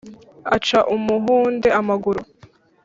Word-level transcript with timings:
Aca 0.55 0.79
Umuhunde 0.95 1.67
amaguru. 1.79 2.21